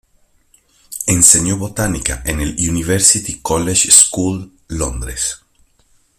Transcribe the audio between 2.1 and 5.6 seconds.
en el University College School, Londres.